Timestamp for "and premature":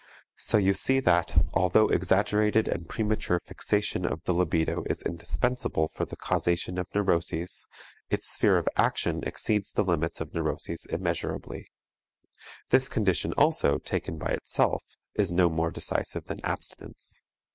2.67-3.39